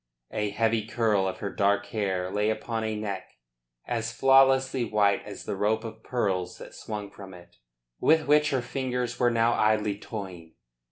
A 0.31 0.49
heavy 0.49 0.87
curl 0.87 1.27
of 1.27 1.37
her 1.41 1.51
dark 1.53 1.85
hair 1.85 2.31
lay 2.31 2.49
upon 2.49 2.83
a 2.83 2.95
neck 2.95 3.37
as 3.85 4.11
flawlessly 4.11 4.83
white 4.83 5.21
as 5.25 5.45
the 5.45 5.55
rope 5.55 5.83
of 5.83 6.03
pearls 6.03 6.57
that 6.57 6.73
swung 6.73 7.11
from 7.11 7.35
it, 7.35 7.57
with 7.99 8.25
which 8.25 8.49
her 8.49 8.63
fingers 8.63 9.19
were 9.19 9.29
now 9.29 9.53
idly 9.53 9.95
toying. 9.99 10.55